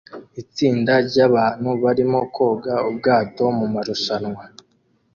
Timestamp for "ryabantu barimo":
1.07-2.19